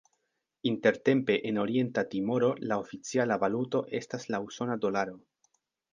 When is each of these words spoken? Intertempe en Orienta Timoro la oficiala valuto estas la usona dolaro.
Intertempe 0.63 1.47
en 1.47 1.59
Orienta 1.59 2.09
Timoro 2.09 2.49
la 2.57 2.79
oficiala 2.85 3.37
valuto 3.45 3.83
estas 4.03 4.29
la 4.33 4.41
usona 4.51 4.79
dolaro. 4.87 5.15